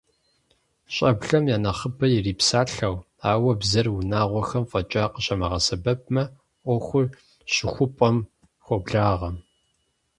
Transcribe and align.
ЩӀэблэм 0.93 1.45
я 1.55 1.57
нэхъыбэр 1.63 2.11
ирипсалъэу, 2.17 2.95
ауэ 3.31 3.51
бзэр 3.59 3.87
унагъуэхэм 3.91 4.63
фӀэкӀа 4.71 5.03
къыщамыгъэсэбэпмэ, 5.13 6.23
Ӏуэхур 6.63 7.05
щыхупӏэм 7.53 8.17
хуоблагъэ. 8.65 9.29